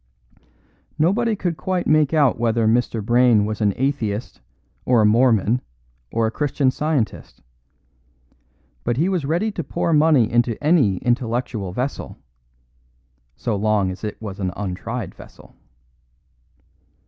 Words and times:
Nobody 0.97 1.35
could 1.35 1.57
quite 1.57 1.85
make 1.85 2.11
out 2.11 2.39
whether 2.39 2.65
Mr. 2.65 3.05
Brayne 3.05 3.45
was 3.45 3.61
an 3.61 3.71
atheist 3.75 4.41
or 4.83 4.99
a 4.99 5.05
Mormon 5.05 5.61
or 6.11 6.25
a 6.25 6.31
Christian 6.31 6.71
Scientist; 6.71 7.43
but 8.83 8.97
he 8.97 9.07
was 9.07 9.25
ready 9.25 9.51
to 9.51 9.63
pour 9.63 9.93
money 9.93 10.27
into 10.31 10.57
any 10.59 10.97
intellectual 10.97 11.71
vessel, 11.71 12.17
so 13.35 13.55
long 13.55 13.91
as 13.91 14.03
it 14.03 14.19
was 14.19 14.39
an 14.39 14.51
untried 14.57 15.13
vessel. 15.13 15.55